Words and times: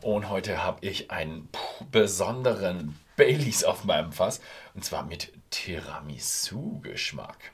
Und 0.00 0.28
heute 0.28 0.62
habe 0.62 0.86
ich 0.86 1.10
einen 1.10 1.48
besonderen 1.90 2.98
Baileys 3.16 3.64
auf 3.64 3.84
meinem 3.84 4.12
Fass. 4.12 4.40
Und 4.74 4.84
zwar 4.84 5.04
mit 5.04 5.32
Tiramisu-Geschmack. 5.50 7.52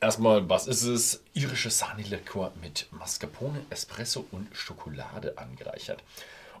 Erstmal, 0.00 0.48
was 0.48 0.66
ist 0.66 0.82
es? 0.82 1.22
Irische 1.32 1.70
Sahne-Likör 1.70 2.52
mit 2.60 2.88
Mascarpone, 2.90 3.64
Espresso 3.70 4.26
und 4.32 4.48
Schokolade 4.52 5.38
angereichert. 5.38 6.02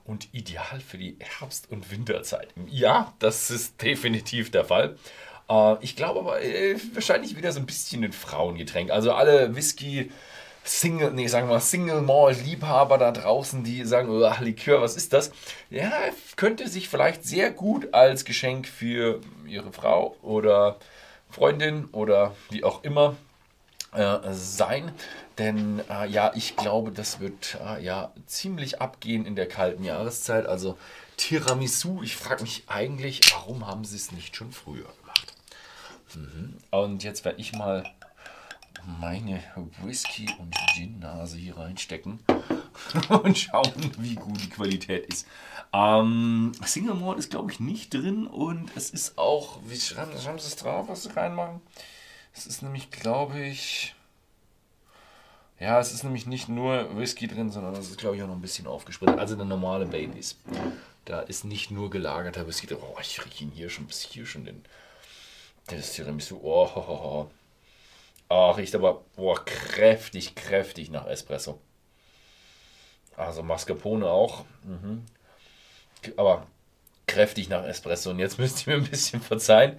Und 0.04 0.28
ideal 0.32 0.80
für 0.80 0.98
die 0.98 1.16
Herbst- 1.18 1.70
und 1.70 1.90
Winterzeit. 1.90 2.48
Ja, 2.66 3.14
das 3.18 3.50
ist 3.50 3.80
definitiv 3.82 4.50
der 4.50 4.64
Fall. 4.64 4.96
Äh, 5.48 5.76
ich 5.80 5.96
glaube 5.96 6.20
aber 6.20 6.40
äh, 6.40 6.76
wahrscheinlich 6.94 7.36
wieder 7.36 7.50
so 7.50 7.60
ein 7.60 7.66
bisschen 7.66 8.04
ein 8.04 8.12
Frauengetränk. 8.12 8.90
Also 8.90 9.12
alle 9.12 9.56
Whisky, 9.56 10.12
Single, 10.64 11.12
nee, 11.12 11.26
sagen 11.26 11.48
wir 11.48 11.60
Single 11.60 12.02
Malt 12.02 12.44
Liebhaber 12.44 12.98
da 12.98 13.10
draußen, 13.10 13.64
die 13.64 13.84
sagen, 13.84 14.08
oh, 14.10 14.32
Likör, 14.40 14.80
was 14.80 14.96
ist 14.96 15.12
das? 15.12 15.32
Ja, 15.70 15.92
könnte 16.36 16.68
sich 16.68 16.88
vielleicht 16.88 17.24
sehr 17.24 17.50
gut 17.50 17.92
als 17.94 18.24
Geschenk 18.24 18.68
für 18.68 19.20
ihre 19.46 19.72
Frau 19.72 20.16
oder 20.22 20.78
Freundin 21.30 21.86
oder 21.86 22.34
wie 22.50 22.62
auch 22.62 22.84
immer 22.84 23.16
äh, 23.92 24.18
sein. 24.32 24.92
Denn 25.38 25.82
äh, 25.90 26.06
ja, 26.08 26.32
ich 26.34 26.56
glaube, 26.56 26.92
das 26.92 27.20
wird 27.20 27.58
äh, 27.64 27.82
ja 27.82 28.12
ziemlich 28.26 28.80
abgehen 28.80 29.26
in 29.26 29.34
der 29.34 29.48
kalten 29.48 29.82
Jahreszeit. 29.82 30.46
Also 30.46 30.78
Tiramisu, 31.16 32.02
ich 32.02 32.16
frage 32.16 32.42
mich 32.42 32.64
eigentlich, 32.68 33.20
warum 33.32 33.66
haben 33.66 33.84
sie 33.84 33.96
es 33.96 34.12
nicht 34.12 34.36
schon 34.36 34.52
früher 34.52 34.86
gemacht? 35.00 35.34
Mhm. 36.14 36.58
Und 36.70 37.02
jetzt 37.04 37.24
werde 37.24 37.40
ich 37.40 37.52
mal 37.52 37.84
meine 39.00 39.42
Whisky- 39.82 40.30
und 40.38 40.54
Gin-Nase 40.74 41.36
hier 41.36 41.56
reinstecken 41.56 42.20
und 43.08 43.38
schauen, 43.38 43.72
wie 43.98 44.14
gut 44.14 44.40
die 44.42 44.50
Qualität 44.50 45.06
ist. 45.06 45.26
Ähm, 45.72 46.52
Single 46.64 46.94
Malt 46.94 47.18
ist, 47.18 47.30
glaube 47.30 47.52
ich, 47.52 47.60
nicht 47.60 47.94
drin 47.94 48.26
und 48.26 48.70
es 48.76 48.90
ist 48.90 49.18
auch, 49.18 49.58
wie 49.66 49.78
schreiben, 49.78 50.12
schreiben 50.18 50.38
Sie 50.38 50.48
es 50.48 50.56
drauf, 50.56 50.88
was 50.88 51.04
Sie 51.04 51.10
reinmachen? 51.14 51.60
Es 52.34 52.46
ist 52.46 52.62
nämlich, 52.62 52.90
glaube 52.90 53.40
ich, 53.40 53.94
ja, 55.62 55.78
es 55.78 55.92
ist 55.92 56.02
nämlich 56.02 56.26
nicht 56.26 56.48
nur 56.48 56.96
Whisky 56.96 57.28
drin, 57.28 57.50
sondern 57.50 57.74
es 57.74 57.88
ist, 57.88 57.98
glaube 57.98 58.16
ich, 58.16 58.22
auch 58.22 58.26
noch 58.26 58.34
ein 58.34 58.40
bisschen 58.40 58.66
aufgespritzt. 58.66 59.16
Also 59.16 59.34
eine 59.34 59.44
normale 59.44 59.86
Baileys. 59.86 60.36
Da 61.04 61.20
ist 61.20 61.44
nicht 61.44 61.70
nur 61.70 61.88
gelagerter 61.88 62.48
Whisky 62.48 62.66
drin. 62.66 62.78
Oh, 62.80 62.98
ich 63.00 63.24
rieche 63.24 63.44
ihn 63.44 63.52
hier 63.52 63.70
schon 63.70 63.86
bis 63.86 64.00
hier 64.00 64.26
schon 64.26 64.44
den. 64.44 64.64
Das 65.68 65.92
Tiramisu. 65.92 66.40
Oh, 66.42 66.68
oh, 66.74 66.80
oh. 66.80 67.30
Oh, 68.34 68.52
riecht 68.52 68.74
aber 68.74 69.04
boah, 69.14 69.44
kräftig, 69.44 70.34
kräftig 70.34 70.88
nach 70.88 71.06
Espresso. 71.06 71.60
Also 73.14 73.42
Mascarpone 73.42 74.08
auch. 74.08 74.46
Mhm. 74.64 75.04
Aber 76.16 76.46
kräftig 77.06 77.50
nach 77.50 77.62
Espresso. 77.64 78.08
Und 78.08 78.18
jetzt 78.20 78.38
müsst 78.38 78.66
ihr 78.66 78.72
mir 78.72 78.82
ein 78.82 78.90
bisschen 78.90 79.20
verzeihen. 79.20 79.78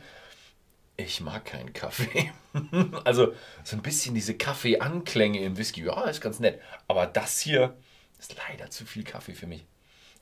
Ich 0.98 1.20
mag 1.20 1.46
keinen 1.46 1.74
Kaffee. 1.74 2.32
also 3.04 3.34
so 3.64 3.76
ein 3.76 3.82
bisschen 3.82 4.14
diese 4.14 4.36
Kaffeeanklänge 4.36 5.40
im 5.40 5.58
Whisky. 5.58 5.86
Ja, 5.86 6.04
ist 6.04 6.22
ganz 6.22 6.40
nett. 6.40 6.62
Aber 6.88 7.08
das 7.08 7.40
hier 7.40 7.76
ist 8.20 8.36
leider 8.48 8.70
zu 8.70 8.86
viel 8.86 9.04
Kaffee 9.04 9.34
für 9.34 9.48
mich. 9.48 9.66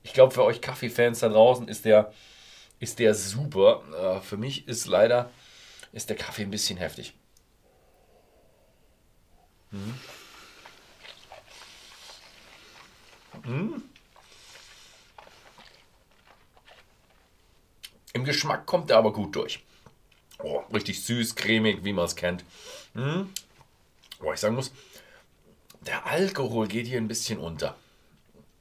Ich 0.03 0.13
glaube, 0.13 0.33
für 0.33 0.45
euch 0.45 0.61
Kaffeefans 0.61 1.19
da 1.19 1.27
draußen 1.27 1.67
ist 1.67 1.83
der, 1.83 2.13
ist 2.79 2.99
der 2.99 3.13
super. 3.13 3.83
Äh, 3.93 4.21
für 4.21 4.37
mich 4.37 4.69
ist 4.69 4.85
leider 4.85 5.29
ist 5.91 6.09
der 6.09 6.15
Kaffee 6.15 6.43
ein 6.43 6.49
bisschen 6.49 6.77
heftig. 6.77 7.13
Mhm. 9.71 9.95
Mhm. 13.45 13.83
Im 18.13 18.25
Geschmack 18.25 18.65
kommt 18.65 18.91
er 18.91 18.97
aber 18.97 19.13
gut 19.13 19.35
durch. 19.35 19.63
Oh, 20.39 20.59
richtig 20.73 21.03
süß, 21.03 21.35
cremig, 21.35 21.83
wie 21.83 21.93
man 21.93 22.05
es 22.05 22.15
kennt. 22.15 22.43
Mhm. 22.93 23.29
Oh, 24.21 24.33
ich 24.33 24.39
sagen 24.39 24.55
muss, 24.55 24.71
der 25.81 26.05
Alkohol 26.05 26.67
geht 26.67 26.87
hier 26.87 26.97
ein 26.97 27.07
bisschen 27.07 27.39
unter. 27.39 27.75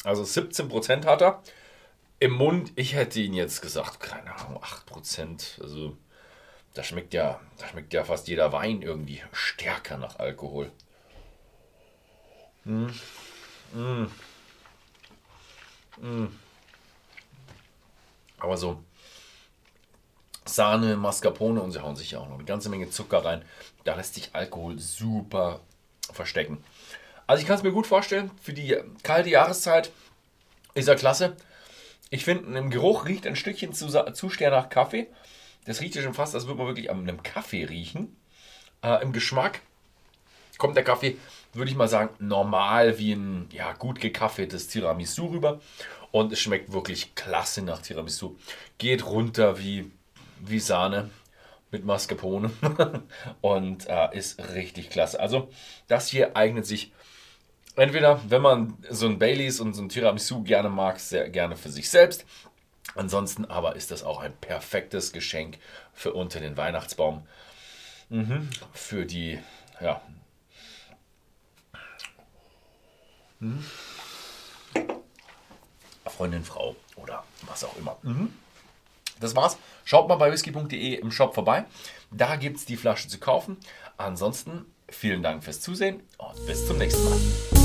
Also 0.04 0.22
17% 0.22 1.04
hat 1.04 1.22
er. 1.22 1.42
Im 2.18 2.32
Mund, 2.32 2.72
ich 2.76 2.94
hätte 2.94 3.20
ihn 3.20 3.34
jetzt 3.34 3.60
gesagt, 3.60 4.00
keine 4.00 4.34
Ahnung, 4.34 4.62
8%. 4.62 5.60
Also 5.62 5.96
da 6.74 6.82
schmeckt 6.82 7.14
ja, 7.14 7.40
da 7.58 7.68
schmeckt 7.68 7.92
ja 7.92 8.04
fast 8.04 8.28
jeder 8.28 8.52
Wein 8.52 8.82
irgendwie 8.82 9.22
stärker 9.32 9.98
nach 9.98 10.18
Alkohol. 10.18 10.70
Mm. 12.64 12.86
Mm. 13.74 14.06
Mm. 16.00 16.28
Aber 18.38 18.56
so 18.56 18.82
Sahne, 20.44 20.96
Mascarpone 20.96 21.60
und 21.60 21.72
sie 21.72 21.80
hauen 21.80 21.96
sich 21.96 22.12
ja 22.12 22.18
auch 22.18 22.28
noch 22.28 22.36
eine 22.36 22.44
ganze 22.44 22.68
Menge 22.68 22.90
Zucker 22.90 23.24
rein. 23.24 23.44
Da 23.84 23.94
lässt 23.94 24.14
sich 24.14 24.30
Alkohol 24.34 24.78
super 24.78 25.60
verstecken. 26.12 26.62
Also 27.26 27.42
ich 27.42 27.46
kann 27.46 27.56
es 27.56 27.62
mir 27.62 27.72
gut 27.72 27.86
vorstellen, 27.86 28.30
für 28.42 28.52
die 28.52 28.76
kalte 29.02 29.30
Jahreszeit 29.30 29.92
ist 30.74 30.88
er 30.88 30.96
klasse. 30.96 31.36
Ich 32.10 32.24
finde, 32.24 32.58
im 32.58 32.70
Geruch 32.70 33.06
riecht 33.06 33.26
ein 33.26 33.36
Stückchen 33.36 33.72
zu, 33.72 33.88
zu 34.12 34.28
sehr 34.30 34.50
nach 34.50 34.68
Kaffee. 34.68 35.06
Das 35.64 35.80
riecht 35.80 35.94
ja 35.94 36.02
schon 36.02 36.14
fast, 36.14 36.34
als 36.34 36.46
würde 36.46 36.58
man 36.58 36.66
wirklich 36.66 36.90
an 36.90 37.00
einem 37.00 37.22
Kaffee 37.22 37.64
riechen. 37.64 38.16
Äh, 38.82 39.02
Im 39.02 39.12
Geschmack 39.12 39.60
kommt 40.58 40.76
der 40.76 40.84
Kaffee 40.84 41.16
würde 41.52 41.70
ich 41.70 41.76
mal 41.76 41.88
sagen, 41.88 42.14
normal 42.18 42.98
wie 42.98 43.12
ein 43.12 43.48
ja, 43.52 43.72
gut 43.72 44.00
gekaffeetes 44.00 44.68
Tiramisu 44.68 45.26
rüber. 45.26 45.60
Und 46.12 46.32
es 46.32 46.40
schmeckt 46.40 46.72
wirklich 46.72 47.14
klasse 47.14 47.62
nach 47.62 47.82
Tiramisu. 47.82 48.36
Geht 48.78 49.06
runter 49.06 49.58
wie, 49.58 49.90
wie 50.40 50.58
Sahne 50.58 51.10
mit 51.70 51.84
Mascarpone 51.84 52.50
und 53.40 53.88
äh, 53.88 54.16
ist 54.16 54.40
richtig 54.54 54.90
klasse. 54.90 55.20
Also 55.20 55.50
das 55.86 56.08
hier 56.08 56.36
eignet 56.36 56.66
sich 56.66 56.92
entweder, 57.76 58.20
wenn 58.28 58.42
man 58.42 58.76
so 58.88 59.06
ein 59.06 59.18
Baileys 59.18 59.60
und 59.60 59.74
so 59.74 59.82
ein 59.82 59.88
Tiramisu 59.88 60.42
gerne 60.42 60.68
mag, 60.68 60.98
sehr 60.98 61.28
gerne 61.30 61.56
für 61.56 61.70
sich 61.70 61.88
selbst. 61.90 62.24
Ansonsten 62.96 63.44
aber 63.44 63.76
ist 63.76 63.92
das 63.92 64.02
auch 64.02 64.20
ein 64.20 64.32
perfektes 64.36 65.12
Geschenk 65.12 65.58
für 65.92 66.12
unter 66.12 66.40
den 66.40 66.56
Weihnachtsbaum. 66.56 67.24
Mhm. 68.08 68.48
Für 68.72 69.06
die 69.06 69.38
ja, 69.80 70.02
Mhm. 73.40 73.64
Freundin, 76.06 76.44
Frau 76.44 76.76
oder 76.96 77.24
was 77.46 77.64
auch 77.64 77.76
immer. 77.76 77.96
Mhm. 78.02 78.32
Das 79.20 79.36
war's. 79.36 79.58
Schaut 79.84 80.08
mal 80.08 80.16
bei 80.16 80.30
whisky.de 80.32 80.94
im 80.94 81.10
Shop 81.10 81.34
vorbei. 81.34 81.64
Da 82.10 82.36
gibt 82.36 82.58
es 82.58 82.64
die 82.64 82.76
Flasche 82.76 83.08
zu 83.08 83.18
kaufen. 83.18 83.56
Ansonsten 83.96 84.64
vielen 84.88 85.22
Dank 85.22 85.44
fürs 85.44 85.60
Zusehen 85.60 86.02
und 86.18 86.46
bis 86.46 86.66
zum 86.66 86.78
nächsten 86.78 87.04
Mal. 87.04 87.59